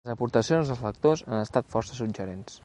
Les 0.05 0.11
aportacions 0.13 0.71
dels 0.71 0.81
lectors 0.85 1.23
han 1.27 1.43
estat 1.49 1.71
força 1.77 2.01
suggerents. 2.01 2.59